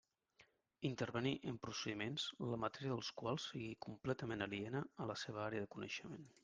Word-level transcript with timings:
Intervenir 0.89 1.33
en 1.51 1.59
procediments 1.67 2.25
la 2.53 2.59
matèria 2.65 2.95
dels 2.95 3.13
quals 3.23 3.47
sigui 3.53 3.71
completament 3.89 4.45
aliena 4.49 4.87
a 5.07 5.11
la 5.13 5.23
seva 5.27 5.45
àrea 5.49 5.67
de 5.67 5.75
coneixement. 5.79 6.29